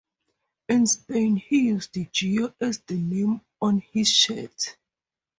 [0.67, 4.75] In Spain, he used "Gio" as the name on his shirt.